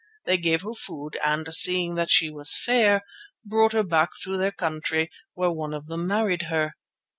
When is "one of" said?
5.51-5.85